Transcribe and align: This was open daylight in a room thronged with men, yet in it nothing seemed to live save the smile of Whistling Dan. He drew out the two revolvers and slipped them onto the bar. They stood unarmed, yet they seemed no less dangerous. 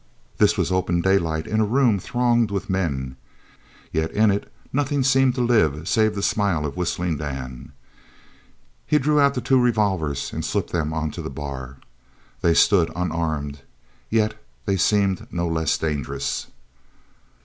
This 0.39 0.57
was 0.57 0.71
open 0.71 1.01
daylight 1.01 1.45
in 1.45 1.59
a 1.59 1.63
room 1.63 1.99
thronged 1.99 2.49
with 2.49 2.71
men, 2.71 3.17
yet 3.91 4.09
in 4.09 4.31
it 4.31 4.51
nothing 4.73 5.03
seemed 5.03 5.35
to 5.35 5.41
live 5.41 5.87
save 5.87 6.15
the 6.15 6.23
smile 6.23 6.65
of 6.65 6.75
Whistling 6.75 7.17
Dan. 7.17 7.71
He 8.87 8.97
drew 8.97 9.19
out 9.19 9.35
the 9.35 9.41
two 9.41 9.59
revolvers 9.61 10.33
and 10.33 10.43
slipped 10.43 10.71
them 10.71 10.91
onto 10.91 11.21
the 11.21 11.29
bar. 11.29 11.77
They 12.41 12.55
stood 12.55 12.89
unarmed, 12.95 13.61
yet 14.09 14.41
they 14.65 14.75
seemed 14.75 15.27
no 15.31 15.47
less 15.47 15.77
dangerous. 15.77 16.47